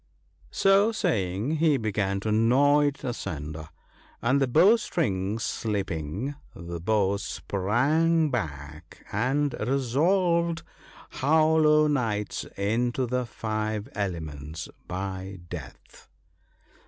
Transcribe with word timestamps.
So 0.49 0.91
saying, 0.91 1.57
he 1.57 1.77
began 1.77 2.19
to 2.21 2.31
gnaw 2.31 2.79
it 2.79 3.03
asunder, 3.03 3.69
and 4.19 4.41
the 4.41 4.47
bow 4.47 4.77
string 4.77 5.37
slipping, 5.37 6.33
the 6.55 6.79
bow 6.79 7.17
sprang 7.17 8.31
back, 8.31 9.05
and 9.11 9.53
resolved 9.59 10.63
Howl 11.11 11.67
o' 11.67 11.85
Nights 11.87 12.45
into 12.57 13.05
the 13.05 13.27
five 13.27 13.89
ele 13.93 14.21
ments 14.21 14.65
(37) 14.65 14.73
by 14.87 15.37
death. 15.51 16.07